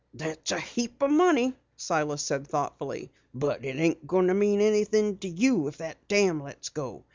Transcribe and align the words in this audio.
"That's 0.15 0.49
a 0.51 0.59
heap 0.59 1.03
o' 1.03 1.07
money," 1.07 1.53
Silas 1.77 2.23
said 2.23 2.47
thoughtfully. 2.47 3.11
"But 3.35 3.63
it 3.63 3.75
ain't 3.75 4.07
going 4.07 4.25
to 4.29 4.33
mean 4.33 4.59
anything 4.59 5.19
to 5.19 5.27
you 5.29 5.67
if 5.67 5.77
that 5.77 6.07
dam 6.07 6.41
lets 6.41 6.69
go. 6.69 7.03